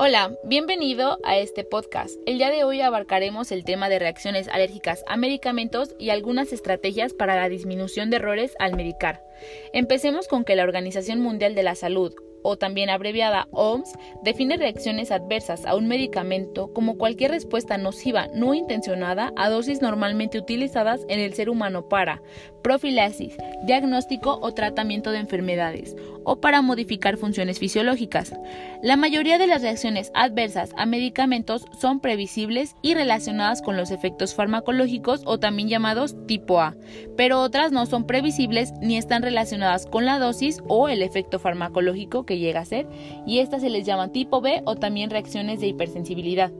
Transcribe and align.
Hola, 0.00 0.38
bienvenido 0.44 1.18
a 1.24 1.38
este 1.38 1.64
podcast. 1.64 2.20
El 2.24 2.38
día 2.38 2.50
de 2.50 2.62
hoy 2.62 2.80
abarcaremos 2.82 3.50
el 3.50 3.64
tema 3.64 3.88
de 3.88 3.98
reacciones 3.98 4.46
alérgicas 4.46 5.02
a 5.08 5.16
medicamentos 5.16 5.96
y 5.98 6.10
algunas 6.10 6.52
estrategias 6.52 7.14
para 7.14 7.34
la 7.34 7.48
disminución 7.48 8.08
de 8.08 8.18
errores 8.18 8.54
al 8.60 8.76
medicar. 8.76 9.24
Empecemos 9.72 10.28
con 10.28 10.44
que 10.44 10.54
la 10.54 10.62
Organización 10.62 11.18
Mundial 11.18 11.56
de 11.56 11.64
la 11.64 11.74
Salud, 11.74 12.14
o 12.42 12.56
también 12.56 12.90
abreviada 12.90 13.48
OMS, 13.50 13.94
define 14.22 14.56
reacciones 14.56 15.10
adversas 15.10 15.64
a 15.66 15.74
un 15.74 15.88
medicamento 15.88 16.72
como 16.72 16.96
cualquier 16.98 17.30
respuesta 17.30 17.78
nociva 17.78 18.28
no 18.34 18.54
intencionada 18.54 19.32
a 19.36 19.48
dosis 19.48 19.82
normalmente 19.82 20.38
utilizadas 20.38 21.04
en 21.08 21.20
el 21.20 21.34
ser 21.34 21.50
humano 21.50 21.88
para 21.88 22.22
profilaxis, 22.62 23.36
diagnóstico 23.64 24.38
o 24.42 24.52
tratamiento 24.52 25.10
de 25.10 25.18
enfermedades, 25.18 25.96
o 26.24 26.40
para 26.40 26.60
modificar 26.60 27.16
funciones 27.16 27.58
fisiológicas. 27.58 28.34
La 28.82 28.96
mayoría 28.96 29.38
de 29.38 29.46
las 29.46 29.62
reacciones 29.62 30.10
adversas 30.14 30.70
a 30.76 30.84
medicamentos 30.84 31.64
son 31.80 32.00
previsibles 32.00 32.76
y 32.82 32.94
relacionadas 32.94 33.62
con 33.62 33.76
los 33.76 33.90
efectos 33.90 34.34
farmacológicos 34.34 35.22
o 35.24 35.38
también 35.38 35.68
llamados 35.68 36.14
tipo 36.26 36.60
A, 36.60 36.76
pero 37.16 37.40
otras 37.40 37.72
no 37.72 37.86
son 37.86 38.06
previsibles 38.06 38.72
ni 38.82 38.98
están 38.98 39.22
relacionadas 39.22 39.86
con 39.86 40.04
la 40.04 40.18
dosis 40.18 40.60
o 40.68 40.88
el 40.88 41.02
efecto 41.02 41.38
farmacológico 41.38 42.26
que 42.28 42.38
llega 42.38 42.60
a 42.60 42.64
ser, 42.64 42.86
y 43.26 43.38
estas 43.38 43.62
se 43.62 43.70
les 43.70 43.86
llama 43.86 44.12
tipo 44.12 44.40
B 44.40 44.62
o 44.66 44.76
también 44.76 45.10
reacciones 45.10 45.60
de 45.60 45.68
hipersensibilidad. 45.68 46.52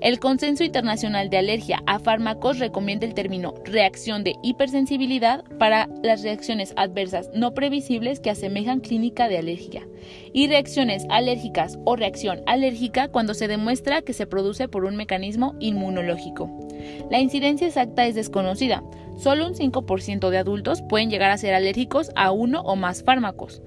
El 0.00 0.18
Consenso 0.18 0.64
Internacional 0.64 1.30
de 1.30 1.36
Alergia 1.36 1.82
a 1.86 1.98
Fármacos 1.98 2.58
recomienda 2.58 3.06
el 3.06 3.14
término 3.14 3.54
reacción 3.64 4.24
de 4.24 4.34
hipersensibilidad 4.42 5.44
para 5.58 5.88
las 6.02 6.22
reacciones 6.22 6.72
adversas 6.76 7.30
no 7.34 7.54
previsibles 7.54 8.18
que 8.18 8.30
asemejan 8.30 8.80
clínica 8.80 9.28
de 9.28 9.38
alergia 9.38 9.86
y 10.32 10.48
reacciones 10.48 11.04
alérgicas 11.10 11.78
o 11.84 11.96
reacción 11.96 12.40
alérgica 12.46 13.08
cuando 13.08 13.34
se 13.34 13.46
demuestra 13.46 14.02
que 14.02 14.14
se 14.14 14.26
produce 14.26 14.68
por 14.68 14.84
un 14.84 14.96
mecanismo 14.96 15.54
inmunológico. 15.60 16.50
La 17.10 17.20
incidencia 17.20 17.66
exacta 17.66 18.06
es 18.06 18.14
desconocida. 18.14 18.82
Solo 19.18 19.46
un 19.46 19.54
5% 19.54 20.30
de 20.30 20.38
adultos 20.38 20.82
pueden 20.88 21.10
llegar 21.10 21.30
a 21.30 21.36
ser 21.36 21.52
alérgicos 21.52 22.10
a 22.16 22.30
uno 22.32 22.62
o 22.62 22.74
más 22.74 23.04
fármacos 23.04 23.60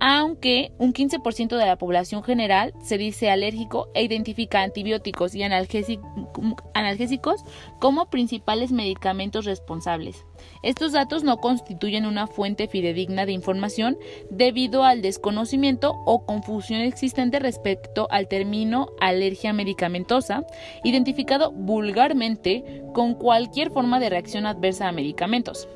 aunque 0.00 0.72
un 0.78 0.92
15% 0.92 1.56
de 1.56 1.66
la 1.66 1.76
población 1.76 2.22
general 2.22 2.72
se 2.82 2.98
dice 2.98 3.30
alérgico 3.30 3.88
e 3.94 4.02
identifica 4.02 4.62
antibióticos 4.62 5.34
y 5.34 5.42
analgésicos 5.42 7.44
como 7.80 8.10
principales 8.10 8.72
medicamentos 8.72 9.44
responsables. 9.44 10.24
Estos 10.62 10.92
datos 10.92 11.24
no 11.24 11.38
constituyen 11.38 12.06
una 12.06 12.26
fuente 12.26 12.68
fidedigna 12.68 13.26
de 13.26 13.32
información 13.32 13.98
debido 14.30 14.84
al 14.84 15.02
desconocimiento 15.02 15.94
o 16.06 16.24
confusión 16.24 16.80
existente 16.80 17.38
respecto 17.38 18.08
al 18.10 18.28
término 18.28 18.88
alergia 19.00 19.52
medicamentosa, 19.52 20.44
identificado 20.84 21.52
vulgarmente 21.52 22.82
con 22.92 23.14
cualquier 23.14 23.70
forma 23.70 24.00
de 24.00 24.10
reacción 24.10 24.46
adversa 24.46 24.88
a 24.88 24.92
medicamentos. 24.92 25.68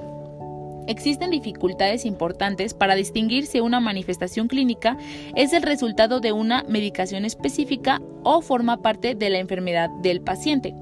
Existen 0.86 1.30
dificultades 1.30 2.04
importantes 2.04 2.74
para 2.74 2.94
distinguir 2.94 3.46
si 3.46 3.60
una 3.60 3.80
manifestación 3.80 4.48
clínica 4.48 4.96
es 5.36 5.52
el 5.52 5.62
resultado 5.62 6.20
de 6.20 6.32
una 6.32 6.64
medicación 6.64 7.24
específica 7.24 8.00
o 8.24 8.40
forma 8.42 8.82
parte 8.82 9.14
de 9.14 9.30
la 9.30 9.38
enfermedad 9.38 9.90
del 10.02 10.20
paciente. 10.20 10.74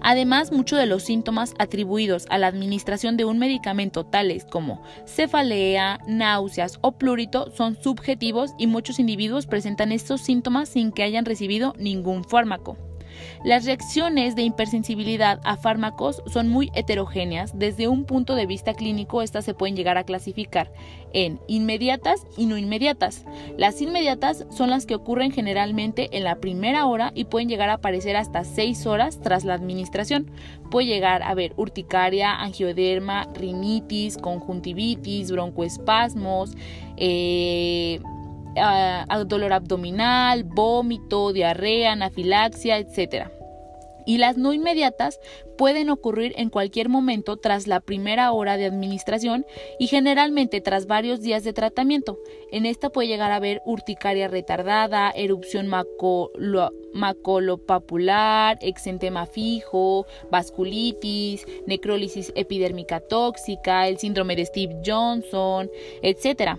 Además, 0.00 0.52
muchos 0.52 0.78
de 0.78 0.86
los 0.86 1.02
síntomas 1.02 1.54
atribuidos 1.58 2.26
a 2.28 2.38
la 2.38 2.46
administración 2.46 3.16
de 3.16 3.24
un 3.24 3.38
medicamento, 3.38 4.04
tales 4.04 4.44
como 4.44 4.82
cefalea, 5.06 6.00
náuseas 6.06 6.78
o 6.82 6.92
plurito, 6.92 7.50
son 7.56 7.76
subjetivos 7.82 8.52
y 8.58 8.66
muchos 8.66 8.98
individuos 8.98 9.46
presentan 9.46 9.92
estos 9.92 10.20
síntomas 10.20 10.68
sin 10.68 10.92
que 10.92 11.02
hayan 11.02 11.24
recibido 11.24 11.74
ningún 11.78 12.24
fármaco. 12.24 12.85
Las 13.44 13.64
reacciones 13.64 14.34
de 14.36 14.42
hipersensibilidad 14.42 15.40
a 15.44 15.56
fármacos 15.56 16.22
son 16.26 16.48
muy 16.48 16.70
heterogéneas. 16.74 17.58
Desde 17.58 17.88
un 17.88 18.04
punto 18.04 18.34
de 18.34 18.46
vista 18.46 18.74
clínico, 18.74 19.22
estas 19.22 19.44
se 19.44 19.54
pueden 19.54 19.76
llegar 19.76 19.98
a 19.98 20.04
clasificar 20.04 20.72
en 21.12 21.40
inmediatas 21.46 22.26
y 22.36 22.46
no 22.46 22.58
inmediatas. 22.58 23.24
Las 23.56 23.80
inmediatas 23.80 24.44
son 24.50 24.70
las 24.70 24.86
que 24.86 24.94
ocurren 24.94 25.32
generalmente 25.32 26.08
en 26.16 26.24
la 26.24 26.36
primera 26.36 26.86
hora 26.86 27.12
y 27.14 27.24
pueden 27.24 27.48
llegar 27.48 27.70
a 27.70 27.74
aparecer 27.74 28.16
hasta 28.16 28.44
6 28.44 28.86
horas 28.86 29.20
tras 29.20 29.44
la 29.44 29.54
administración. 29.54 30.30
Puede 30.70 30.88
llegar 30.88 31.22
a 31.22 31.30
haber 31.30 31.54
urticaria, 31.56 32.34
angioderma, 32.34 33.28
rinitis, 33.34 34.18
conjuntivitis, 34.18 35.30
broncoespasmos, 35.30 36.54
eh, 36.96 38.00
dolor 39.26 39.52
abdominal, 39.52 40.44
vómito, 40.44 41.32
diarrea, 41.32 41.92
anafilaxia, 41.92 42.78
etc. 42.78 43.28
Y 44.06 44.18
las 44.18 44.36
no 44.36 44.52
inmediatas 44.52 45.18
pueden 45.56 45.90
ocurrir 45.90 46.32
en 46.36 46.48
cualquier 46.48 46.88
momento 46.88 47.36
tras 47.38 47.66
la 47.66 47.80
primera 47.80 48.30
hora 48.30 48.56
de 48.56 48.66
administración 48.66 49.44
y 49.78 49.88
generalmente 49.88 50.60
tras 50.60 50.86
varios 50.86 51.22
días 51.22 51.42
de 51.42 51.52
tratamiento. 51.52 52.18
En 52.52 52.66
esta 52.66 52.90
puede 52.90 53.08
llegar 53.08 53.32
a 53.32 53.36
haber 53.36 53.62
urticaria 53.64 54.28
retardada, 54.28 55.10
erupción 55.10 55.66
macolopapular, 56.94 58.58
exentema 58.60 59.26
fijo, 59.26 60.06
vasculitis, 60.30 61.44
necrólisis 61.66 62.32
epidérmica 62.36 63.00
tóxica, 63.00 63.88
el 63.88 63.98
síndrome 63.98 64.36
de 64.36 64.46
Steve 64.46 64.76
Johnson, 64.84 65.68
etc. 66.02 66.58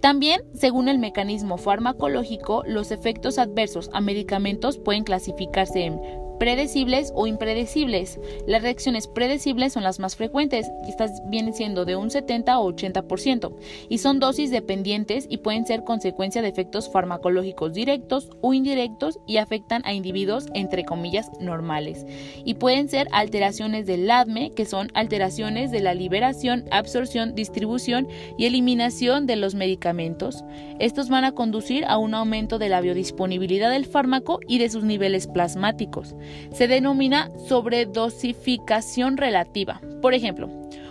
También, 0.00 0.42
según 0.54 0.88
el 0.88 0.98
mecanismo 0.98 1.58
farmacológico, 1.58 2.62
los 2.66 2.90
efectos 2.92 3.38
adversos 3.38 3.90
a 3.92 4.00
medicamentos 4.00 4.78
pueden 4.78 5.04
clasificarse 5.04 5.84
en 5.84 6.00
predecibles 6.38 7.12
o 7.14 7.26
impredecibles. 7.26 8.18
Las 8.46 8.62
reacciones 8.62 9.06
predecibles 9.06 9.72
son 9.72 9.82
las 9.82 9.98
más 9.98 10.16
frecuentes, 10.16 10.70
y 10.86 10.90
estas 10.90 11.22
vienen 11.28 11.54
siendo 11.54 11.84
de 11.84 11.96
un 11.96 12.10
70 12.10 12.58
o 12.58 12.72
80%, 12.72 13.52
y 13.88 13.98
son 13.98 14.20
dosis 14.20 14.50
dependientes 14.50 15.26
y 15.28 15.38
pueden 15.38 15.66
ser 15.66 15.84
consecuencia 15.84 16.42
de 16.42 16.48
efectos 16.48 16.90
farmacológicos 16.90 17.74
directos 17.74 18.30
o 18.40 18.54
indirectos 18.54 19.18
y 19.26 19.38
afectan 19.38 19.82
a 19.84 19.92
individuos 19.92 20.46
entre 20.54 20.84
comillas 20.84 21.30
normales. 21.40 22.06
Y 22.44 22.54
pueden 22.54 22.88
ser 22.88 23.08
alteraciones 23.12 23.86
del 23.86 24.10
ADME, 24.10 24.52
que 24.52 24.64
son 24.64 24.90
alteraciones 24.94 25.70
de 25.70 25.80
la 25.80 25.94
liberación, 25.94 26.64
absorción, 26.70 27.34
distribución 27.34 28.08
y 28.36 28.46
eliminación 28.46 29.26
de 29.26 29.36
los 29.36 29.54
medicamentos. 29.54 30.44
Estos 30.78 31.08
van 31.08 31.24
a 31.24 31.32
conducir 31.32 31.84
a 31.86 31.98
un 31.98 32.14
aumento 32.14 32.58
de 32.58 32.68
la 32.68 32.80
biodisponibilidad 32.80 33.70
del 33.70 33.86
fármaco 33.86 34.40
y 34.46 34.58
de 34.58 34.70
sus 34.70 34.84
niveles 34.84 35.26
plasmáticos 35.26 36.14
se 36.52 36.68
denomina 36.68 37.30
sobredosificación 37.48 39.16
relativa. 39.16 39.80
Por 40.00 40.14
ejemplo, 40.14 40.48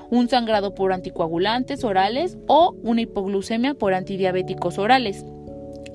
un 0.10 0.30
sangrado 0.30 0.74
por 0.74 0.94
anticoagulantes 0.94 1.84
orales 1.84 2.38
o 2.48 2.76
una 2.84 3.02
hipoglucemia 3.02 3.74
por 3.74 3.94
antidiabéticos 3.94 4.78
orales. 4.78 5.26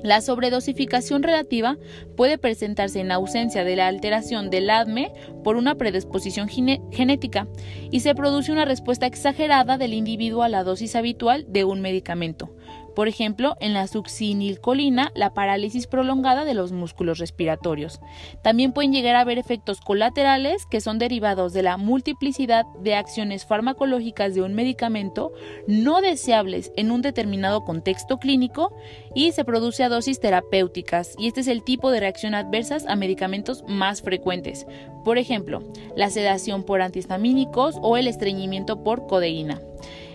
La 0.03 0.21
sobredosificación 0.21 1.23
relativa 1.23 1.79
puede 2.17 2.37
presentarse 2.37 2.99
en 2.99 3.13
ausencia 3.13 3.63
de 3.63 3.77
la 3.77 3.87
alteración 3.87 4.51
del 4.51 4.69
ADME 4.69 5.13
por 5.45 5.55
una 5.55 5.77
predisposición 5.77 6.49
genética 6.49 7.47
y 7.93 8.01
se 8.01 8.15
produce 8.15 8.51
una 8.51 8.65
respuesta 8.65 9.07
exagerada 9.07 9.79
del 9.79 9.95
individuo 9.95 10.43
a 10.43 10.49
la 10.49 10.65
dosis 10.65 10.97
habitual 10.97 11.47
de 11.49 11.65
un 11.65 11.81
medicamento, 11.81 12.51
por 12.95 13.09
ejemplo, 13.09 13.57
en 13.61 13.73
la 13.73 13.87
succinilcolina, 13.87 15.13
la 15.15 15.33
parálisis 15.33 15.87
prolongada 15.87 16.45
de 16.45 16.55
los 16.55 16.73
músculos 16.73 17.19
respiratorios. 17.19 18.01
También 18.43 18.73
pueden 18.73 18.93
llegar 18.93 19.17
a 19.17 19.21
haber 19.21 19.39
efectos 19.39 19.81
colaterales 19.81 20.67
que 20.67 20.81
son 20.81 20.99
derivados 20.99 21.53
de 21.53 21.63
la 21.63 21.77
multiplicidad 21.77 22.67
de 22.81 22.95
acciones 22.95 23.47
farmacológicas 23.47 24.35
de 24.35 24.43
un 24.43 24.55
medicamento 24.55 25.33
no 25.67 26.01
deseables 26.01 26.73
en 26.77 26.91
un 26.91 27.03
determinado 27.03 27.65
contexto 27.65 28.19
clínico 28.19 28.75
y 29.15 29.33
se 29.33 29.45
produce 29.45 29.85
a 29.85 29.89
dosis 29.89 30.21
terapéuticas 30.21 31.15
y 31.19 31.29
este 31.29 31.41
es 31.41 31.49
el 31.49 31.63
tipo 31.65 31.91
de 31.91 32.01
reacción 32.01 32.35
adversas 32.35 32.87
a 32.87 32.97
medicamentos 32.97 33.65
más 33.67 34.03
frecuentes. 34.03 34.67
Por 35.05 35.19
ejemplo, 35.19 35.63
la 35.97 36.11
sedación 36.11 36.63
por 36.63 36.83
antihistamínicos 36.83 37.77
o 37.83 37.97
el 37.97 38.07
estreñimiento 38.07 38.85
por 38.85 39.07
codeína. 39.07 39.61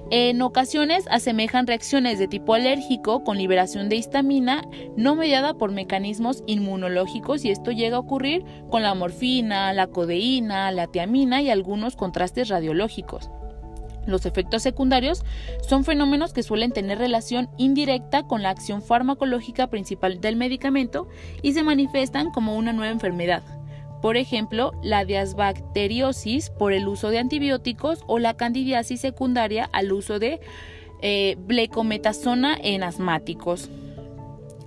En 0.09 0.41
ocasiones 0.41 1.05
asemejan 1.11 1.67
reacciones 1.67 2.17
de 2.17 2.29
tipo 2.29 2.53
alérgico 2.53 3.25
con 3.25 3.37
liberación 3.37 3.89
de 3.89 3.97
histamina 3.97 4.63
no 4.95 5.15
mediada 5.15 5.55
por 5.55 5.73
mecanismos 5.73 6.43
inmunológicos 6.47 7.43
y 7.43 7.51
esto 7.51 7.71
llega 7.71 7.97
a 7.97 7.99
ocurrir 7.99 8.45
con 8.69 8.83
la 8.83 8.93
morfina, 8.93 9.73
la 9.73 9.87
codeína, 9.87 10.71
la 10.71 10.87
tiamina 10.87 11.41
y 11.41 11.49
algunos 11.49 11.97
contrastes 11.97 12.47
radiológicos. 12.47 13.29
Los 14.05 14.25
efectos 14.25 14.63
secundarios 14.63 15.25
son 15.67 15.83
fenómenos 15.83 16.31
que 16.31 16.41
suelen 16.41 16.71
tener 16.71 16.99
relación 16.99 17.49
indirecta 17.57 18.23
con 18.23 18.41
la 18.41 18.51
acción 18.51 18.81
farmacológica 18.81 19.67
principal 19.67 20.21
del 20.21 20.37
medicamento 20.37 21.09
y 21.41 21.51
se 21.51 21.63
manifiestan 21.63 22.31
como 22.31 22.55
una 22.55 22.71
nueva 22.71 22.93
enfermedad. 22.93 23.56
Por 24.01 24.17
ejemplo, 24.17 24.73
la 24.83 25.05
diasbacteriosis 25.05 26.49
por 26.49 26.73
el 26.73 26.87
uso 26.87 27.09
de 27.09 27.19
antibióticos 27.19 28.03
o 28.07 28.19
la 28.19 28.35
candidiasis 28.35 29.01
secundaria 29.01 29.69
al 29.71 29.91
uso 29.91 30.19
de 30.19 30.39
eh, 31.01 31.35
blecometasona 31.39 32.57
en 32.61 32.83
asmáticos. 32.83 33.69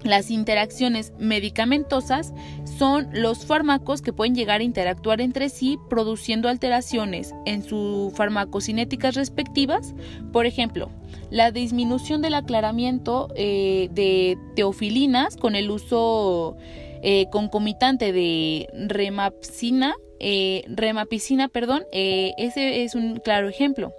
Las 0.02 0.30
interacciones 0.30 1.12
medicamentosas 1.18 2.32
son 2.78 3.08
los 3.12 3.44
fármacos 3.44 4.00
que 4.00 4.14
pueden 4.14 4.34
llegar 4.34 4.60
a 4.60 4.64
interactuar 4.64 5.20
entre 5.20 5.50
sí 5.50 5.78
produciendo 5.90 6.48
alteraciones 6.48 7.34
en 7.44 7.62
sus 7.62 8.12
farmacocinéticas 8.14 9.14
respectivas. 9.14 9.94
Por 10.32 10.46
ejemplo, 10.46 10.88
la 11.30 11.50
disminución 11.50 12.22
del 12.22 12.34
aclaramiento 12.34 13.28
eh, 13.36 13.90
de 13.92 14.38
teofilinas 14.56 15.36
con 15.36 15.54
el 15.54 15.70
uso 15.70 16.56
eh, 17.02 17.26
concomitante 17.30 18.12
de 18.12 18.68
remapsina 18.72 19.94
eh, 20.22 20.64
remapicina, 20.68 21.48
perdón, 21.48 21.84
eh, 21.92 22.34
ese 22.36 22.84
es 22.84 22.94
un 22.94 23.16
claro 23.20 23.48
ejemplo. 23.48 23.94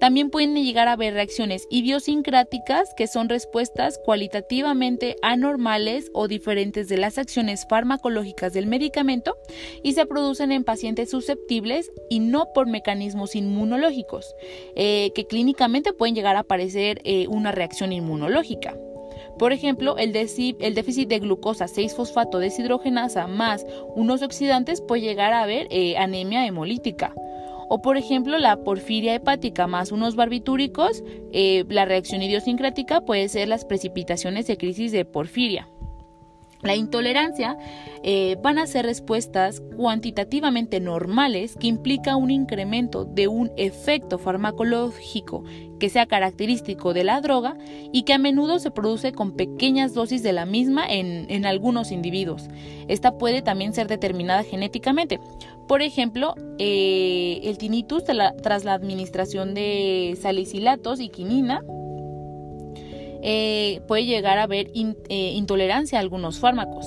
También 0.00 0.30
pueden 0.30 0.54
llegar 0.54 0.88
a 0.88 0.92
haber 0.92 1.12
reacciones 1.12 1.66
idiosincráticas 1.70 2.94
que 2.96 3.06
son 3.06 3.28
respuestas 3.28 4.00
cualitativamente 4.02 5.16
anormales 5.20 6.10
o 6.14 6.26
diferentes 6.26 6.88
de 6.88 6.96
las 6.96 7.18
acciones 7.18 7.66
farmacológicas 7.68 8.54
del 8.54 8.66
medicamento 8.66 9.36
y 9.82 9.92
se 9.92 10.06
producen 10.06 10.52
en 10.52 10.64
pacientes 10.64 11.10
susceptibles 11.10 11.92
y 12.08 12.20
no 12.20 12.46
por 12.54 12.66
mecanismos 12.66 13.34
inmunológicos, 13.34 14.34
que 14.76 15.26
clínicamente 15.28 15.92
pueden 15.92 16.14
llegar 16.14 16.36
a 16.36 16.40
aparecer 16.40 17.02
una 17.28 17.50
reacción 17.50 17.92
inmunológica. 17.92 18.74
Por 19.38 19.52
ejemplo, 19.52 19.96
el, 19.98 20.12
déficit 20.12 21.08
de 21.08 21.18
glucosa 21.20 21.66
6-fosfato 21.66 22.38
deshidrogenasa 22.38 23.26
más 23.26 23.64
unos 23.94 24.22
oxidantes 24.22 24.80
puede 24.80 25.02
llegar 25.02 25.32
a 25.32 25.42
haber 25.42 25.68
eh, 25.70 25.96
anemia 25.96 26.44
hemolítica. 26.46 27.14
O 27.68 27.82
por 27.82 27.98
ejemplo, 27.98 28.38
la 28.38 28.64
porfiria 28.64 29.14
hepática 29.14 29.66
más 29.66 29.92
unos 29.92 30.16
barbitúricos, 30.16 31.04
eh, 31.32 31.64
la 31.68 31.84
reacción 31.84 32.22
idiosincrática 32.22 33.02
puede 33.02 33.28
ser 33.28 33.48
las 33.48 33.64
precipitaciones 33.64 34.46
de 34.46 34.56
crisis 34.56 34.90
de 34.90 35.04
porfiria. 35.04 35.68
La 36.62 36.74
intolerancia 36.74 37.56
eh, 38.02 38.36
van 38.42 38.58
a 38.58 38.66
ser 38.66 38.84
respuestas 38.84 39.62
cuantitativamente 39.76 40.80
normales 40.80 41.56
que 41.56 41.68
implica 41.68 42.16
un 42.16 42.32
incremento 42.32 43.04
de 43.04 43.28
un 43.28 43.52
efecto 43.56 44.18
farmacológico 44.18 45.44
que 45.78 45.88
sea 45.88 46.06
característico 46.06 46.94
de 46.94 47.04
la 47.04 47.20
droga 47.20 47.56
y 47.92 48.02
que 48.02 48.14
a 48.14 48.18
menudo 48.18 48.58
se 48.58 48.72
produce 48.72 49.12
con 49.12 49.36
pequeñas 49.36 49.94
dosis 49.94 50.24
de 50.24 50.32
la 50.32 50.46
misma 50.46 50.84
en, 50.88 51.46
algunos 51.46 51.92
individuos. 51.92 52.48
Esta 52.88 53.16
puede 53.16 53.42
también 53.42 53.72
ser 53.72 53.86
determinada 53.86 54.42
genéticamente. 54.42 55.20
Por 55.68 55.82
ejemplo, 55.82 56.34
eh, 56.58 57.40
el 57.44 57.58
tinnitus 57.58 58.02
tras 58.04 58.64
la 58.64 58.72
administración 58.72 59.54
de 59.54 60.18
salicilatos 60.20 60.98
y 61.00 61.08
quinina 61.08 61.62
eh, 63.22 63.80
puede 63.88 64.04
llegar 64.04 64.38
a 64.38 64.44
haber 64.44 64.70
eh, 64.74 65.32
intolerancia 65.34 65.98
a 65.98 66.02
algunos 66.02 66.38
fármacos. 66.38 66.86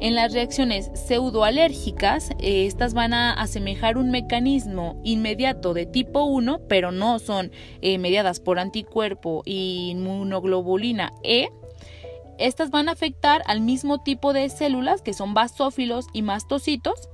En 0.00 0.14
las 0.14 0.34
reacciones 0.34 0.90
pseudoalérgicas, 0.94 2.30
eh, 2.40 2.66
estas 2.66 2.92
van 2.94 3.14
a 3.14 3.32
asemejar 3.32 3.96
un 3.96 4.10
mecanismo 4.10 5.00
inmediato 5.04 5.72
de 5.72 5.86
tipo 5.86 6.24
1, 6.24 6.60
pero 6.68 6.92
no 6.92 7.18
son 7.18 7.52
mediadas 7.80 8.40
por 8.40 8.58
anticuerpo 8.58 9.42
y 9.46 9.90
inmunoglobulina 9.90 11.12
E. 11.22 11.48
Estas 12.38 12.70
van 12.70 12.88
a 12.88 12.92
afectar 12.92 13.42
al 13.46 13.60
mismo 13.60 14.02
tipo 14.02 14.32
de 14.32 14.48
células 14.48 15.00
que 15.00 15.14
son 15.14 15.32
basófilos 15.32 16.06
y 16.12 16.22
mastocitos, 16.22 17.08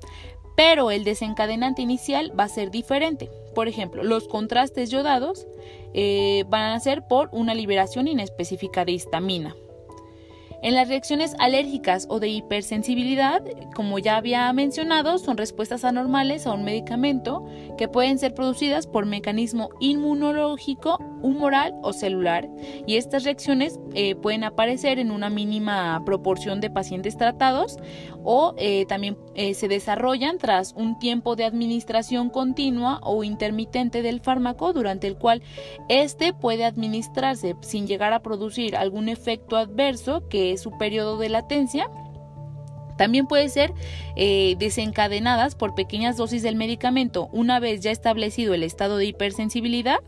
pero 0.57 0.91
el 0.91 1.05
desencadenante 1.05 1.83
inicial 1.83 2.33
va 2.39 2.45
a 2.45 2.49
ser 2.49 2.71
diferente. 2.71 3.31
Por 3.55 3.69
ejemplo, 3.69 4.03
los 4.03 4.29
contrastes 4.29 4.91
yodados 4.91 5.47
eh, 5.95 6.45
van 6.49 6.73
a 6.73 6.81
ser 6.81 7.07
por 7.09 7.29
una 7.33 7.55
liberación 7.55 8.09
inespecífica 8.09 8.85
de 8.85 8.93
histamina. 8.93 9.57
En 10.63 10.75
las 10.75 10.89
reacciones 10.89 11.35
alérgicas 11.39 12.07
o 12.11 12.21
de 12.21 12.29
hipersensibilidad, 12.29 13.43
como 13.75 13.99
ya 13.99 14.17
había 14.17 14.53
mencionado, 14.53 15.17
son 15.19 15.39
respuestas 15.39 15.85
anormales 15.85 16.47
a 16.47 16.53
un 16.53 16.65
medicamento 16.65 17.47
que 17.79 17.89
pueden 17.89 18.19
ser 18.19 18.35
producidas 18.35 18.87
por 18.87 19.07
mecanismo 19.07 19.71
inmunológico, 19.81 20.99
humoral 21.23 21.75
o 21.83 21.93
celular, 21.93 22.49
y 22.87 22.97
estas 22.97 23.25
reacciones 23.25 23.79
eh, 23.95 24.15
pueden 24.15 24.45
aparecer 24.45 24.99
en 24.99 25.11
una 25.11 25.31
mínima 25.31 26.03
proporción 26.05 26.61
de 26.61 26.71
pacientes 26.71 27.17
tratados 27.17 27.79
o 28.23 28.55
eh, 28.59 28.87
también 28.87 29.17
eh, 29.35 29.55
se 29.55 29.69
desarrollan 29.69 30.39
tras 30.39 30.73
un 30.77 30.99
tiempo 30.99 31.37
de 31.37 31.45
administración 31.45 32.31
continua 32.31 33.01
o 33.03 33.25
intermitente 33.25 34.03
del 34.03 34.21
fármaco 34.21 34.73
durante 34.73 35.07
el 35.07 35.17
cual 35.17 35.43
éste 35.89 36.33
puede 36.33 36.65
administrarse 36.65 37.57
sin 37.61 37.87
llegar 37.87 38.13
a 38.13 38.23
producir 38.23 38.77
algún 38.77 39.09
efecto 39.09 39.57
adverso 39.57 40.29
que 40.29 40.53
es 40.53 40.61
su 40.61 40.77
periodo 40.79 41.19
de 41.19 41.29
latencia. 41.29 41.91
También 42.97 43.27
puede 43.27 43.49
ser 43.49 43.73
desencadenadas 44.59 45.55
por 45.55 45.75
pequeñas 45.75 46.19
dosis 46.19 46.43
del 46.43 46.55
medicamento 46.55 47.31
una 47.33 47.59
vez 47.59 47.81
ya 47.81 47.91
establecido 47.91 48.53
el 48.53 48.63
estado 48.63 48.99
de 48.99 49.07
hipersensibilidad. 49.07 50.01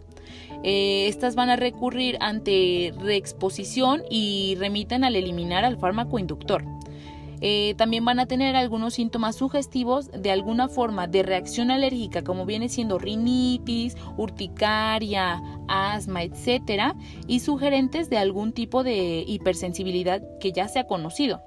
Estas 0.63 1.35
van 1.35 1.51
a 1.51 1.57
recurrir 1.57 2.17
ante 2.21 2.95
reexposición 3.01 4.03
y 4.11 4.57
remiten 4.59 5.05
al 5.05 5.17
eliminar 5.17 5.65
al 5.65 5.79
fármaco 5.79 6.19
inductor. 6.19 6.65
Eh, 7.45 7.75
también 7.77 8.05
van 8.05 8.21
a 8.21 8.27
tener 8.27 8.55
algunos 8.55 8.95
síntomas 8.95 9.35
sugestivos 9.35 10.13
de 10.13 10.31
alguna 10.31 10.69
forma 10.69 11.09
de 11.09 11.25
reacción 11.25 11.73
alérgica, 11.73 12.23
como 12.23 12.47
viene 12.47 12.69
siendo 12.69 13.01
rinitis, 13.01 13.97
urticaria, 14.17 15.43
asma, 15.67 16.23
etcétera, 16.23 16.95
y 17.27 17.41
sugerentes 17.41 18.09
de 18.09 18.19
algún 18.19 18.53
tipo 18.53 18.85
de 18.85 19.25
hipersensibilidad 19.27 20.23
que 20.39 20.53
ya 20.53 20.69
se 20.69 20.79
ha 20.79 20.87
conocido. 20.87 21.43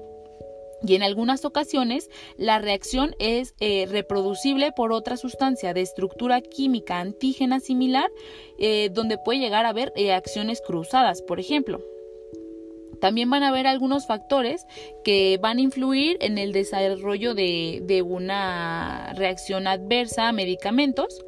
Y 0.84 0.96
en 0.96 1.04
algunas 1.04 1.46
ocasiones 1.46 2.10
la 2.38 2.60
reacción 2.60 3.16
es 3.20 3.54
eh, 3.60 3.88
reproducible 3.90 4.72
por 4.72 4.92
otra 4.92 5.18
sustancia 5.18 5.74
de 5.74 5.82
estructura 5.82 6.42
química 6.42 7.00
antígena 7.00 7.60
similar, 7.60 8.10
eh, 8.60 8.90
donde 8.92 9.18
puede 9.18 9.40
llegar 9.40 9.66
a 9.66 9.70
haber 9.70 9.92
reacciones 9.96 10.62
cruzadas, 10.66 11.22
por 11.22 11.40
ejemplo. 11.40 11.82
También 13.00 13.30
van 13.30 13.44
a 13.44 13.50
haber 13.50 13.68
algunos 13.68 14.08
factores 14.08 14.66
que 15.04 15.38
van 15.42 15.58
a 15.58 15.62
influir 15.62 16.18
en 16.22 16.38
el 16.38 16.52
desarrollo 16.52 17.34
de, 17.34 18.04
una 18.06 19.14
reacción 19.16 19.68
adversa 19.68 20.28
a 20.28 20.32
medicamentos. 20.32 21.24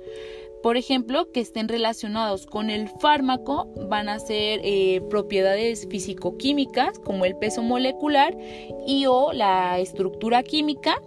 Por 0.67 0.75
ejemplo, 0.75 1.31
que 1.31 1.39
estén 1.39 1.69
relacionados 1.69 2.45
con 2.45 2.69
el 2.69 2.89
fármaco 2.89 3.69
van 3.87 4.09
a 4.09 4.19
ser 4.19 4.59
eh, 4.65 4.99
propiedades 5.09 5.87
físico-químicas 5.89 6.99
como 6.99 7.23
el 7.23 7.37
peso 7.37 7.63
molecular 7.63 8.37
y 8.85 9.05
o 9.05 9.31
la 9.31 9.79
estructura 9.79 10.43
química, 10.43 11.01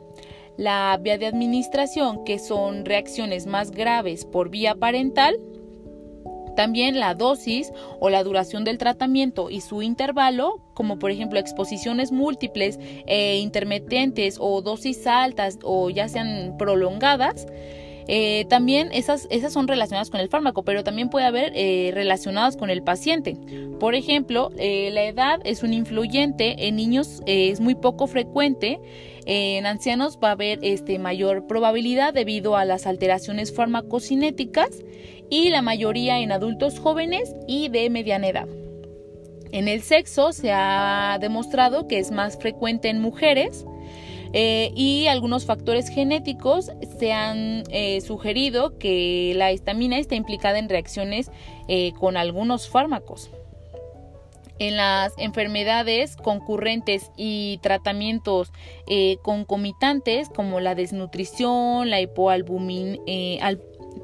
la 0.56 0.98
vía 0.98 1.18
de 1.18 1.26
administración 1.26 2.24
que 2.24 2.38
son 2.38 2.86
reacciones 2.86 3.44
más 3.44 3.70
graves 3.70 4.24
por 4.24 4.48
vía 4.48 4.76
parental, 4.76 5.36
también 6.56 6.98
la 6.98 7.14
dosis 7.14 7.70
o 7.98 8.08
la 8.08 8.24
duración 8.24 8.64
del 8.64 8.78
tratamiento 8.78 9.50
y 9.50 9.60
su 9.60 9.82
intervalo, 9.82 10.62
como 10.72 10.98
por 10.98 11.10
ejemplo 11.10 11.38
exposiciones 11.38 12.12
múltiples 12.12 12.78
e 13.06 13.36
intermitentes 13.40 14.38
o 14.40 14.62
dosis 14.62 15.06
altas 15.06 15.58
o 15.62 15.90
ya 15.90 16.08
sean 16.08 16.56
prolongadas. 16.56 17.46
Eh, 18.08 18.46
también 18.48 18.90
esas, 18.92 19.26
esas 19.30 19.52
son 19.52 19.68
relacionadas 19.68 20.10
con 20.10 20.20
el 20.20 20.28
fármaco, 20.28 20.62
pero 20.62 20.84
también 20.84 21.10
puede 21.10 21.26
haber 21.26 21.52
eh, 21.54 21.90
relacionadas 21.94 22.56
con 22.56 22.70
el 22.70 22.82
paciente. 22.82 23.36
Por 23.78 23.94
ejemplo, 23.94 24.50
eh, 24.58 24.90
la 24.92 25.04
edad 25.04 25.40
es 25.44 25.62
un 25.62 25.72
influyente, 25.72 26.66
en 26.66 26.76
niños 26.76 27.22
es 27.26 27.60
muy 27.60 27.74
poco 27.74 28.06
frecuente, 28.06 28.80
en 29.26 29.66
ancianos 29.66 30.18
va 30.22 30.28
a 30.28 30.32
haber 30.32 30.58
este, 30.62 30.98
mayor 30.98 31.46
probabilidad 31.46 32.12
debido 32.12 32.56
a 32.56 32.64
las 32.64 32.86
alteraciones 32.86 33.54
farmacocinéticas 33.54 34.82
y 35.28 35.50
la 35.50 35.62
mayoría 35.62 36.18
en 36.18 36.32
adultos 36.32 36.80
jóvenes 36.80 37.34
y 37.46 37.68
de 37.68 37.88
mediana 37.90 38.28
edad. 38.28 38.48
En 39.52 39.66
el 39.66 39.82
sexo 39.82 40.32
se 40.32 40.52
ha 40.52 41.18
demostrado 41.20 41.88
que 41.88 41.98
es 41.98 42.10
más 42.12 42.38
frecuente 42.38 42.88
en 42.88 43.00
mujeres 43.00 43.64
eh, 44.32 44.70
y 44.74 45.06
algunos 45.08 45.44
factores 45.44 45.88
genéticos 45.88 46.70
se 46.98 47.12
han 47.12 47.64
eh, 47.70 48.00
sugerido 48.00 48.78
que 48.78 49.32
la 49.36 49.52
histamina 49.52 49.98
está 49.98 50.14
implicada 50.14 50.58
en 50.58 50.68
reacciones 50.68 51.30
eh, 51.68 51.92
con 51.98 52.16
algunos 52.16 52.68
fármacos. 52.68 53.30
En 54.58 54.76
las 54.76 55.14
enfermedades 55.16 56.16
concurrentes 56.16 57.10
y 57.16 57.58
tratamientos 57.62 58.52
concomitantes 59.22 60.28
como 60.28 60.60
la 60.60 60.74
desnutrición, 60.74 61.88
la 61.88 61.98
hipoalbumin, 62.02 63.00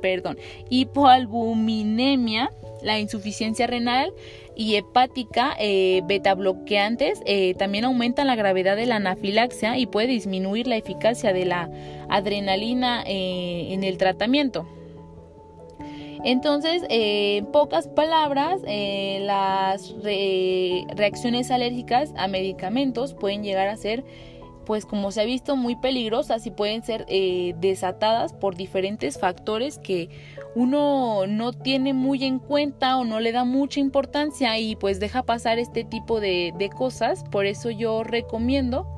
perdón, 0.00 0.38
hipoalbuminemia, 0.70 2.50
la 2.82 2.98
insuficiencia 2.98 3.66
renal 3.66 4.14
y 4.56 4.76
hepática 4.76 5.54
eh, 5.58 6.00
beta 6.06 6.34
bloqueantes 6.34 7.20
eh, 7.26 7.54
también 7.54 7.84
aumentan 7.84 8.26
la 8.26 8.36
gravedad 8.36 8.74
de 8.74 8.86
la 8.86 8.96
anafilaxia 8.96 9.76
y 9.76 9.86
puede 9.86 10.08
disminuir 10.08 10.66
la 10.66 10.76
eficacia 10.76 11.32
de 11.32 11.44
la 11.44 11.70
adrenalina 12.08 13.02
eh, 13.06 13.68
en 13.72 13.84
el 13.84 13.98
tratamiento. 13.98 14.66
Entonces, 16.24 16.82
en 16.88 17.46
pocas 17.52 17.86
palabras, 17.86 18.60
las 19.20 19.94
reacciones 20.96 21.52
alérgicas 21.52 22.12
a 22.16 22.26
medicamentos 22.26 23.14
pueden 23.14 23.44
llegar 23.44 23.68
a 23.68 23.76
ser, 23.76 24.02
pues 24.64 24.86
como 24.86 25.12
se 25.12 25.20
ha 25.20 25.24
visto, 25.24 25.54
muy 25.54 25.76
peligrosas 25.76 26.44
y 26.46 26.50
pueden 26.50 26.82
ser 26.82 27.06
desatadas 27.60 28.32
por 28.32 28.56
diferentes 28.56 29.20
factores 29.20 29.78
que 29.78 30.08
uno 30.56 31.26
no 31.26 31.52
tiene 31.52 31.92
muy 31.92 32.24
en 32.24 32.38
cuenta 32.38 32.96
o 32.96 33.04
no 33.04 33.20
le 33.20 33.30
da 33.30 33.44
mucha 33.44 33.78
importancia 33.78 34.58
y 34.58 34.74
pues 34.74 34.98
deja 34.98 35.22
pasar 35.22 35.58
este 35.58 35.84
tipo 35.84 36.18
de, 36.18 36.70
cosas. 36.74 37.24
Por 37.24 37.44
eso 37.44 37.70
yo 37.70 38.02
recomiendo 38.02 38.88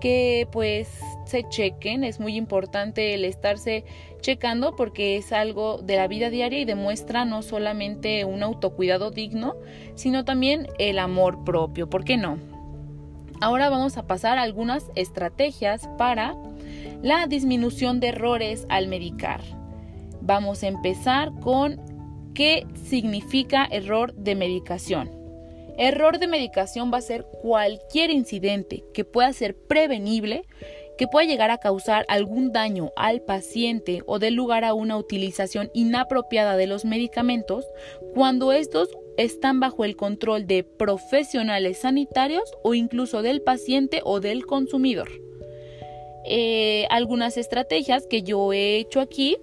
que 0.00 0.48
pues 0.50 0.88
se 1.24 1.44
chequen, 1.48 2.02
es 2.02 2.18
muy 2.18 2.36
importante 2.36 3.14
el 3.14 3.24
estarse 3.24 3.84
checando 4.22 4.74
porque 4.74 5.16
es 5.16 5.32
algo 5.32 5.78
de 5.78 5.94
la 5.94 6.08
vida 6.08 6.30
diaria 6.30 6.58
y 6.58 6.64
demuestra 6.64 7.24
no 7.24 7.42
solamente 7.42 8.24
un 8.24 8.42
autocuidado 8.42 9.12
digno, 9.12 9.54
sino 9.94 10.24
también 10.24 10.66
el 10.80 10.98
amor 10.98 11.44
propio, 11.44 11.88
¿por 11.88 12.02
qué 12.02 12.16
no? 12.16 12.38
Ahora 13.40 13.70
vamos 13.70 13.98
a 13.98 14.08
pasar 14.08 14.36
a 14.36 14.42
algunas 14.42 14.90
estrategias 14.96 15.88
para 15.96 16.34
la 17.02 17.28
disminución 17.28 18.00
de 18.00 18.08
errores 18.08 18.66
al 18.68 18.88
medicar. 18.88 19.63
Vamos 20.24 20.62
a 20.62 20.68
empezar 20.68 21.32
con 21.40 21.80
qué 22.34 22.66
significa 22.84 23.68
error 23.70 24.14
de 24.14 24.34
medicación. 24.34 25.10
Error 25.76 26.18
de 26.18 26.28
medicación 26.28 26.90
va 26.92 26.98
a 26.98 27.02
ser 27.02 27.24
cualquier 27.42 28.10
incidente 28.10 28.84
que 28.92 29.04
pueda 29.04 29.32
ser 29.32 29.56
prevenible 29.56 30.44
que 30.96 31.08
pueda 31.08 31.26
llegar 31.26 31.50
a 31.50 31.58
causar 31.58 32.04
algún 32.08 32.52
daño 32.52 32.92
al 32.96 33.20
paciente 33.22 34.02
o 34.06 34.18
dé 34.18 34.30
lugar 34.30 34.64
a 34.64 34.74
una 34.74 34.96
utilización 34.96 35.70
inapropiada 35.74 36.56
de 36.56 36.66
los 36.66 36.84
medicamentos 36.84 37.66
cuando 38.14 38.52
estos 38.52 38.88
están 39.16 39.60
bajo 39.60 39.84
el 39.84 39.96
control 39.96 40.46
de 40.46 40.64
profesionales 40.64 41.78
sanitarios 41.78 42.52
o 42.62 42.74
incluso 42.74 43.22
del 43.22 43.42
paciente 43.42 44.00
o 44.04 44.20
del 44.20 44.46
consumidor. 44.46 45.08
Eh, 46.26 46.86
algunas 46.90 47.36
estrategias 47.36 48.06
que 48.06 48.22
yo 48.22 48.52
he 48.52 48.78
hecho 48.78 49.00
aquí 49.00 49.36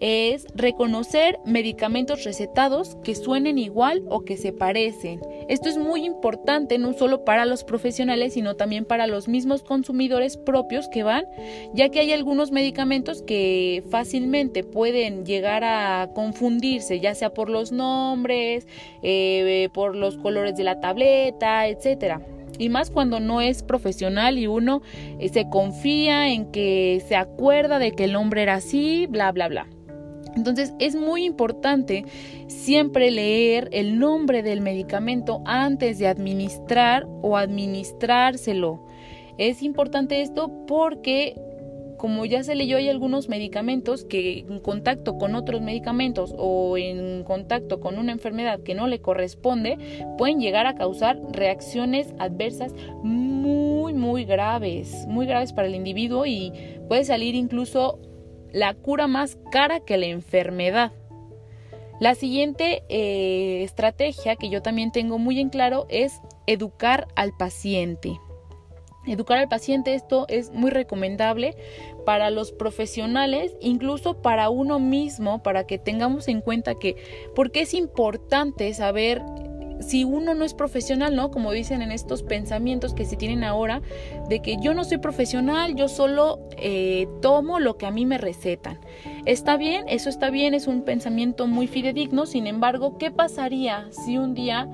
es 0.00 0.46
reconocer 0.54 1.38
medicamentos 1.44 2.24
recetados 2.24 2.96
que 3.02 3.14
suenen 3.14 3.58
igual 3.58 4.02
o 4.08 4.20
que 4.20 4.36
se 4.36 4.52
parecen. 4.52 5.20
Esto 5.48 5.68
es 5.68 5.78
muy 5.78 6.04
importante 6.04 6.78
no 6.78 6.92
solo 6.92 7.24
para 7.24 7.46
los 7.46 7.64
profesionales, 7.64 8.34
sino 8.34 8.56
también 8.56 8.84
para 8.84 9.06
los 9.06 9.28
mismos 9.28 9.62
consumidores 9.62 10.36
propios 10.36 10.88
que 10.88 11.02
van, 11.02 11.24
ya 11.74 11.88
que 11.88 12.00
hay 12.00 12.12
algunos 12.12 12.52
medicamentos 12.52 13.22
que 13.22 13.82
fácilmente 13.90 14.64
pueden 14.64 15.24
llegar 15.24 15.64
a 15.64 16.10
confundirse, 16.14 17.00
ya 17.00 17.14
sea 17.14 17.34
por 17.34 17.50
los 17.50 17.72
nombres, 17.72 18.66
eh, 19.02 19.68
por 19.72 19.96
los 19.96 20.16
colores 20.16 20.56
de 20.56 20.64
la 20.64 20.80
tableta, 20.80 21.66
etcétera 21.68 22.20
y 22.58 22.68
más 22.68 22.90
cuando 22.90 23.20
no 23.20 23.40
es 23.40 23.62
profesional 23.62 24.38
y 24.38 24.46
uno 24.46 24.82
eh, 25.18 25.28
se 25.28 25.48
confía 25.48 26.28
en 26.28 26.50
que 26.50 27.02
se 27.06 27.16
acuerda 27.16 27.78
de 27.78 27.92
que 27.92 28.04
el 28.04 28.12
nombre 28.12 28.42
era 28.42 28.54
así, 28.54 29.06
bla, 29.06 29.30
bla, 29.32 29.48
bla. 29.48 29.66
Entonces 30.38 30.72
es 30.78 30.94
muy 30.94 31.24
importante 31.24 32.04
siempre 32.46 33.10
leer 33.10 33.68
el 33.72 33.98
nombre 33.98 34.42
del 34.42 34.60
medicamento 34.60 35.42
antes 35.44 35.98
de 35.98 36.06
administrar 36.06 37.06
o 37.22 37.36
administrárselo. 37.36 38.86
Es 39.36 39.62
importante 39.62 40.20
esto 40.22 40.50
porque 40.66 41.34
como 41.98 42.24
ya 42.24 42.44
se 42.44 42.54
leyó, 42.54 42.76
hay 42.76 42.88
algunos 42.88 43.28
medicamentos 43.28 44.04
que 44.04 44.38
en 44.38 44.60
contacto 44.60 45.18
con 45.18 45.34
otros 45.34 45.60
medicamentos 45.60 46.32
o 46.38 46.78
en 46.78 47.24
contacto 47.24 47.80
con 47.80 47.98
una 47.98 48.12
enfermedad 48.12 48.60
que 48.60 48.74
no 48.76 48.86
le 48.86 49.00
corresponde, 49.00 49.76
pueden 50.16 50.38
llegar 50.38 50.66
a 50.66 50.76
causar 50.76 51.20
reacciones 51.32 52.14
adversas 52.20 52.72
muy, 53.02 53.94
muy 53.94 54.24
graves, 54.24 55.06
muy 55.08 55.26
graves 55.26 55.52
para 55.52 55.66
el 55.66 55.74
individuo 55.74 56.24
y 56.24 56.52
puede 56.86 57.04
salir 57.04 57.34
incluso 57.34 57.98
la 58.52 58.74
cura 58.74 59.06
más 59.06 59.38
cara 59.50 59.80
que 59.80 59.96
la 59.96 60.06
enfermedad. 60.06 60.92
La 62.00 62.14
siguiente 62.14 62.84
eh, 62.88 63.62
estrategia 63.64 64.36
que 64.36 64.48
yo 64.48 64.62
también 64.62 64.92
tengo 64.92 65.18
muy 65.18 65.40
en 65.40 65.48
claro 65.48 65.86
es 65.88 66.20
educar 66.46 67.08
al 67.16 67.36
paciente. 67.36 68.20
Educar 69.06 69.38
al 69.38 69.48
paciente, 69.48 69.94
esto 69.94 70.26
es 70.28 70.50
muy 70.52 70.70
recomendable 70.70 71.56
para 72.04 72.30
los 72.30 72.52
profesionales, 72.52 73.56
incluso 73.60 74.20
para 74.22 74.48
uno 74.50 74.78
mismo, 74.78 75.42
para 75.42 75.66
que 75.66 75.78
tengamos 75.78 76.28
en 76.28 76.40
cuenta 76.40 76.74
que, 76.76 76.96
porque 77.34 77.62
es 77.62 77.74
importante 77.74 78.72
saber 78.74 79.22
si 79.80 80.04
uno 80.04 80.34
no 80.34 80.44
es 80.44 80.54
profesional, 80.54 81.14
¿no? 81.14 81.30
Como 81.30 81.52
dicen 81.52 81.82
en 81.82 81.92
estos 81.92 82.22
pensamientos 82.22 82.94
que 82.94 83.04
se 83.04 83.16
tienen 83.16 83.44
ahora, 83.44 83.82
de 84.28 84.40
que 84.40 84.56
yo 84.60 84.74
no 84.74 84.84
soy 84.84 84.98
profesional, 84.98 85.74
yo 85.74 85.88
solo 85.88 86.40
eh, 86.56 87.06
tomo 87.20 87.60
lo 87.60 87.76
que 87.76 87.86
a 87.86 87.90
mí 87.90 88.06
me 88.06 88.18
recetan. 88.18 88.78
Está 89.24 89.56
bien, 89.56 89.84
eso 89.88 90.08
está 90.08 90.30
bien, 90.30 90.54
es 90.54 90.66
un 90.66 90.82
pensamiento 90.82 91.46
muy 91.46 91.66
fidedigno, 91.66 92.26
sin 92.26 92.46
embargo, 92.46 92.98
¿qué 92.98 93.10
pasaría 93.10 93.88
si 93.90 94.18
un 94.18 94.34
día 94.34 94.68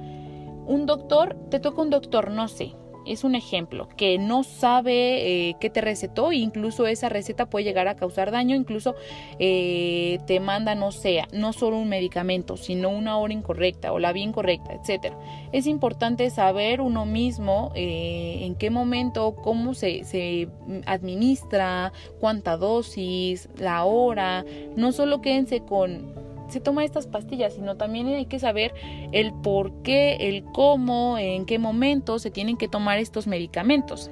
un 0.67 0.87
doctor, 0.87 1.37
te 1.51 1.61
toca 1.61 1.83
un 1.83 1.91
doctor, 1.91 2.31
no 2.31 2.49
sé, 2.49 2.75
es 3.07 3.25
un 3.25 3.35
ejemplo, 3.35 3.89
que 3.97 4.19
no 4.19 4.43
sabe 4.45 5.49
eh, 5.49 5.57
qué 5.61 5.71
te 5.71 5.81
recetó 5.81 6.33
incluso 6.33 6.87
esa 6.87 7.09
receta 7.09 7.47
puede 7.47 7.65
llegar 7.65 7.89
a 7.89 7.97
causar 7.97 8.31
daño, 8.31 8.57
incluso 8.57 8.95
eh, 9.39 10.19
te 10.27 10.41
manda, 10.41 10.75
no 10.75 10.93
sea, 10.93 11.29
no 11.33 11.53
solo 11.53 11.79
un 11.79 11.89
medicamento, 11.89 12.57
sino 12.57 12.91
una 12.91 13.17
hora 13.19 13.33
incorrecta 13.33 13.93
o 13.93 13.99
la 13.99 14.13
vía 14.13 14.25
incorrecta, 14.25 14.75
etc. 14.75 15.15
Es 15.53 15.67
importante 15.67 16.31
saber 16.31 16.81
uno 16.81 17.07
mismo 17.07 17.73
eh, 17.75 18.41
en 18.43 18.55
qué 18.55 18.71
momento, 18.71 19.35
cómo 19.37 19.75
se, 19.75 20.05
se 20.05 20.49
administra, 20.87 21.93
cuánta 22.21 22.57
dosis, 22.57 23.49
la 23.59 23.85
hora, 23.85 24.45
no 24.77 24.93
solo 24.93 25.21
quédense 25.21 25.61
con 25.61 26.34
se 26.49 26.61
toma 26.61 26.85
estas 26.85 27.07
pastillas, 27.07 27.55
sino 27.55 27.77
también 27.77 28.09
hay 28.09 28.27
que 28.27 28.39
saber 28.39 28.73
el 29.13 29.33
por 29.33 29.83
qué, 29.83 30.17
el 30.21 30.45
cómo, 30.45 31.19
en 31.19 31.47
qué 31.47 31.59
momento 31.59 32.19
se 32.19 32.31
tienen 32.31 32.57
que 32.57 32.69
tomar 32.69 32.99
estos 32.99 33.27
medicamentos. 33.27 34.11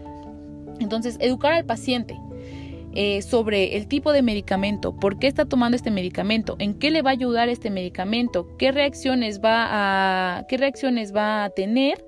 Entonces, 0.81 1.17
educar 1.21 1.53
al 1.53 1.65
paciente 1.65 2.19
eh, 2.95 3.23
sobre 3.23 3.77
el 3.77 3.87
tipo 3.87 4.13
de 4.13 4.23
medicamento, 4.23 4.95
por 4.95 5.19
qué 5.19 5.27
está 5.27 5.47
tomando 5.47 5.77
este 5.77 5.91
medicamento, 5.91 6.57
en 6.59 6.75
qué 6.75 6.91
le 6.91 7.03
va 7.03 7.11
a 7.11 7.13
ayudar 7.15 7.49
este 7.49 7.71
medicamento, 7.71 8.57
qué 8.59 8.71
reacciones 8.71 9.41
va 9.41 10.39
a, 10.39 10.47
qué 10.47 10.59
reacciones 10.59 11.15
va 11.15 11.45
a 11.45 11.51
tener 11.51 12.05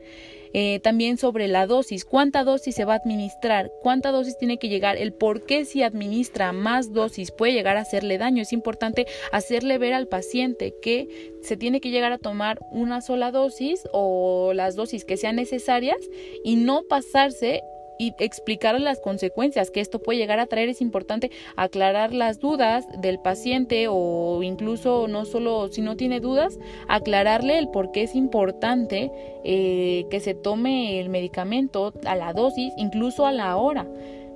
eh, 0.55 0.81
también 0.81 1.19
sobre 1.19 1.49
la 1.49 1.67
dosis, 1.67 2.05
cuánta 2.05 2.45
dosis 2.45 2.75
se 2.77 2.85
va 2.85 2.95
a 2.95 2.97
administrar, 2.97 3.73
cuánta 3.83 4.13
dosis 4.13 4.39
tiene 4.39 4.59
que 4.59 4.69
llegar, 4.69 4.97
el 4.97 5.13
por 5.13 5.45
qué 5.45 5.65
si 5.65 5.83
administra 5.83 6.53
más 6.53 6.93
dosis 6.93 7.33
puede 7.33 7.53
llegar 7.53 7.77
a 7.77 7.81
hacerle 7.81 8.19
daño. 8.19 8.41
Es 8.41 8.53
importante 8.53 9.07
hacerle 9.33 9.79
ver 9.79 9.93
al 9.93 10.07
paciente 10.07 10.73
que 10.81 11.33
se 11.43 11.57
tiene 11.57 11.81
que 11.81 11.91
llegar 11.91 12.13
a 12.13 12.19
tomar 12.19 12.61
una 12.71 13.01
sola 13.01 13.33
dosis 13.33 13.83
o 13.93 14.53
las 14.55 14.77
dosis 14.77 15.05
que 15.05 15.17
sean 15.17 15.37
necesarias 15.37 15.99
y 16.45 16.57
no 16.57 16.85
pasarse 16.85 17.63
y 17.99 18.15
explicar 18.19 18.81
las 18.81 19.01
consecuencias 19.01 19.71
que 19.71 19.81
esto 19.81 20.01
puede 20.01 20.19
llegar 20.19 20.39
a 20.39 20.47
traer. 20.47 20.69
Es 20.69 20.81
importante 20.81 21.31
aclarar 21.57 22.13
las 22.13 22.39
dudas 22.39 22.87
del 23.01 23.19
paciente 23.19 23.87
o 23.89 24.43
incluso 24.43 25.09
no 25.09 25.25
solo 25.25 25.69
si 25.69 25.83
no 25.83 25.97
tiene 25.97 26.21
dudas, 26.21 26.59
aclararle 26.89 27.59
el 27.59 27.69
por 27.69 27.93
qué 27.93 28.03
es 28.03 28.15
importante 28.15 29.11
eh, 29.45 30.07
que 30.11 30.21
se 30.21 30.35
tome 30.35 31.01
el 31.01 31.09
medicamento 31.09 31.93
a 32.05 32.17
la 32.17 32.33
dosis, 32.33 32.73
incluso 32.77 33.27
a 33.27 33.33
la 33.33 33.57
hora. 33.57 33.87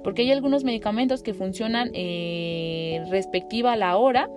Porque 0.05 0.23
hay 0.23 0.33
algunos 0.33 0.65
medicamentos 0.65 1.23
que 1.23 1.35
funcionan 1.35 1.91
eh, 1.93 3.05
respectiva 3.11 3.73
a 3.73 3.77
la 3.77 3.97
hora, 3.97 4.31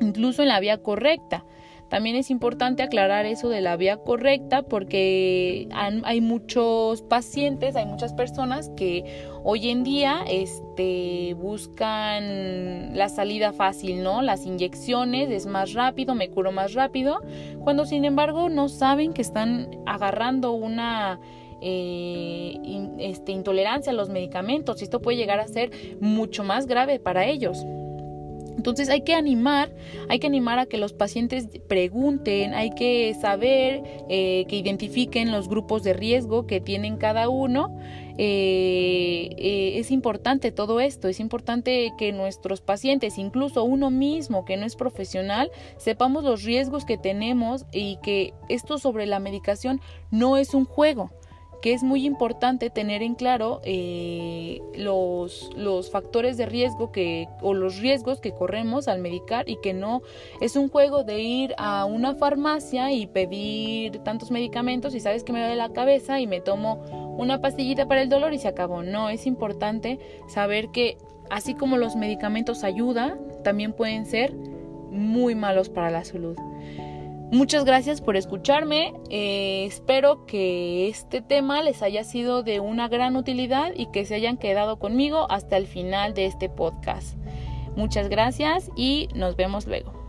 incluso 0.00 0.42
en 0.42 0.48
la 0.48 0.60
vía 0.60 0.78
correcta. 0.78 1.44
También 1.88 2.16
es 2.16 2.30
importante 2.30 2.82
aclarar 2.82 3.26
eso 3.26 3.48
de 3.48 3.60
la 3.60 3.76
vía 3.76 3.98
correcta 3.98 4.62
porque 4.62 5.68
hay 5.72 6.20
muchos 6.20 7.02
pacientes, 7.02 7.76
hay 7.76 7.86
muchas 7.86 8.12
personas 8.12 8.70
que 8.76 9.04
hoy 9.44 9.70
en 9.70 9.84
día 9.84 10.24
este, 10.28 11.34
buscan 11.34 12.96
la 12.96 13.08
salida 13.08 13.52
fácil, 13.52 14.02
¿no? 14.02 14.22
Las 14.22 14.46
inyecciones 14.46 15.30
es 15.30 15.46
más 15.46 15.74
rápido, 15.74 16.14
me 16.14 16.30
curo 16.30 16.52
más 16.52 16.74
rápido, 16.74 17.20
cuando 17.62 17.84
sin 17.84 18.04
embargo 18.04 18.48
no 18.48 18.68
saben 18.68 19.12
que 19.12 19.22
están 19.22 19.70
agarrando 19.86 20.52
una... 20.52 21.20
Eh, 21.66 22.60
este, 22.98 23.32
intolerancia 23.32 23.90
a 23.90 23.94
los 23.94 24.10
medicamentos 24.10 24.82
esto 24.82 25.00
puede 25.00 25.16
llegar 25.16 25.40
a 25.40 25.48
ser 25.48 25.70
mucho 25.98 26.44
más 26.44 26.66
grave 26.66 26.98
para 26.98 27.24
ellos. 27.24 27.64
Entonces 28.56 28.88
hay 28.88 29.02
que 29.02 29.14
animar, 29.14 29.74
hay 30.08 30.18
que 30.18 30.26
animar 30.26 30.58
a 30.58 30.66
que 30.66 30.78
los 30.78 30.92
pacientes 30.92 31.48
pregunten, 31.68 32.54
hay 32.54 32.70
que 32.70 33.14
saber 33.20 33.82
eh, 34.08 34.44
que 34.48 34.56
identifiquen 34.56 35.32
los 35.32 35.48
grupos 35.48 35.82
de 35.82 35.92
riesgo 35.92 36.46
que 36.46 36.60
tienen 36.60 36.96
cada 36.96 37.28
uno. 37.28 37.76
Eh, 38.16 39.30
eh, 39.38 39.78
es 39.78 39.90
importante 39.90 40.52
todo 40.52 40.78
esto, 40.78 41.08
es 41.08 41.18
importante 41.18 41.92
que 41.98 42.12
nuestros 42.12 42.60
pacientes, 42.60 43.18
incluso 43.18 43.64
uno 43.64 43.90
mismo 43.90 44.44
que 44.44 44.56
no 44.56 44.66
es 44.66 44.76
profesional, 44.76 45.50
sepamos 45.76 46.22
los 46.22 46.44
riesgos 46.44 46.84
que 46.84 46.96
tenemos 46.96 47.66
y 47.72 47.98
que 48.02 48.32
esto 48.48 48.78
sobre 48.78 49.06
la 49.06 49.18
medicación 49.18 49.80
no 50.12 50.36
es 50.36 50.54
un 50.54 50.64
juego 50.64 51.10
que 51.64 51.72
es 51.72 51.82
muy 51.82 52.04
importante 52.04 52.68
tener 52.68 53.02
en 53.02 53.14
claro 53.14 53.62
eh, 53.64 54.60
los, 54.76 55.48
los 55.56 55.90
factores 55.90 56.36
de 56.36 56.44
riesgo 56.44 56.92
que, 56.92 57.26
o 57.40 57.54
los 57.54 57.78
riesgos 57.78 58.20
que 58.20 58.32
corremos 58.32 58.86
al 58.86 58.98
medicar 59.00 59.48
y 59.48 59.56
que 59.62 59.72
no 59.72 60.02
es 60.42 60.56
un 60.56 60.68
juego 60.68 61.04
de 61.04 61.22
ir 61.22 61.54
a 61.56 61.86
una 61.86 62.16
farmacia 62.16 62.92
y 62.92 63.06
pedir 63.06 64.00
tantos 64.00 64.30
medicamentos 64.30 64.94
y 64.94 65.00
sabes 65.00 65.24
que 65.24 65.32
me 65.32 65.40
duele 65.40 65.56
la 65.56 65.70
cabeza 65.70 66.20
y 66.20 66.26
me 66.26 66.42
tomo 66.42 66.82
una 67.16 67.40
pastillita 67.40 67.88
para 67.88 68.02
el 68.02 68.10
dolor 68.10 68.34
y 68.34 68.38
se 68.38 68.48
acabó. 68.48 68.82
No, 68.82 69.08
es 69.08 69.24
importante 69.24 69.98
saber 70.28 70.68
que 70.68 70.98
así 71.30 71.54
como 71.54 71.78
los 71.78 71.96
medicamentos 71.96 72.62
ayudan, 72.62 73.18
también 73.42 73.72
pueden 73.72 74.04
ser 74.04 74.34
muy 74.34 75.34
malos 75.34 75.70
para 75.70 75.90
la 75.90 76.04
salud. 76.04 76.36
Muchas 77.34 77.64
gracias 77.64 78.00
por 78.00 78.16
escucharme. 78.16 78.94
Eh, 79.10 79.64
espero 79.66 80.24
que 80.24 80.86
este 80.88 81.20
tema 81.20 81.64
les 81.64 81.82
haya 81.82 82.04
sido 82.04 82.44
de 82.44 82.60
una 82.60 82.86
gran 82.86 83.16
utilidad 83.16 83.72
y 83.74 83.86
que 83.86 84.04
se 84.04 84.14
hayan 84.14 84.36
quedado 84.36 84.78
conmigo 84.78 85.26
hasta 85.28 85.56
el 85.56 85.66
final 85.66 86.14
de 86.14 86.26
este 86.26 86.48
podcast. 86.48 87.18
Muchas 87.74 88.08
gracias 88.08 88.70
y 88.76 89.08
nos 89.16 89.34
vemos 89.34 89.66
luego. 89.66 90.03